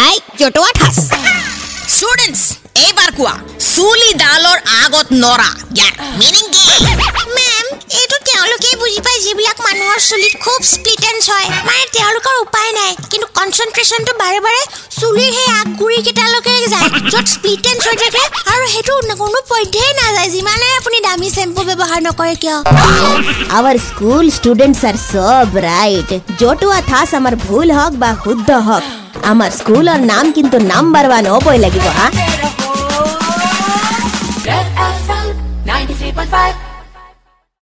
[0.00, 0.96] আই জটোৱা ঠাচ
[1.94, 2.42] ষ্টুডেণ্টছ
[2.84, 3.34] এইবাৰ কোৱা
[3.70, 6.64] চুলিডালৰ আগত নৰা ইয়াৰ মিনিং কি
[7.36, 7.64] মেম
[8.00, 13.26] এইটো তেওঁলোকেই বুজি পায় যিবিলাক মানুহৰ চুলিত খুব স্প্লিটেন্স হয় মানে তেওঁলোকৰ উপায় নাই কিন্তু
[13.38, 14.62] কনচেনট্ৰেশ্যনটো বাৰে বাৰে
[15.00, 18.22] চুলিৰ সেই আগগুৰিকেইটালৈকে যায় য'ত স্প্লিটেন্স হৈ থাকে
[18.52, 22.56] আৰু সেইটো কোনো পধ্যেই নাযায় যিমানে আপুনি দামী চেম্পু ব্যৱহাৰ নকৰে কিয়
[23.58, 28.84] আৱাৰ স্কুল ষ্টুডেণ্টছ আৰ চব ৰাইট জতুৱা ঠাচ আমাৰ ভুল হওক বা শুদ্ধ হওক
[29.32, 32.06] আমাৰ স্কুলৰ নাম কিন্তু নাম্বাৰ ওৱান হ'বই লাগিব হা
[34.48, 34.68] Red
[34.98, 35.26] FM
[35.66, 36.69] 93.5